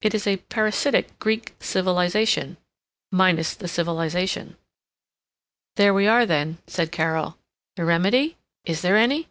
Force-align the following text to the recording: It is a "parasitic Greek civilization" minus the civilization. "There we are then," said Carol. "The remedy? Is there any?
It 0.00 0.14
is 0.14 0.28
a 0.28 0.36
"parasitic 0.36 1.18
Greek 1.18 1.54
civilization" 1.58 2.56
minus 3.10 3.52
the 3.52 3.66
civilization. 3.66 4.56
"There 5.74 5.92
we 5.92 6.06
are 6.06 6.24
then," 6.24 6.58
said 6.68 6.92
Carol. 6.92 7.38
"The 7.74 7.84
remedy? 7.84 8.36
Is 8.64 8.82
there 8.82 8.96
any? 8.96 9.26